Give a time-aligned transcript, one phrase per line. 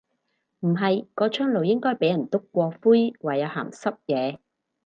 [0.61, 4.39] 唔係，個窗爐應該俾人篤過灰話有鹹濕野。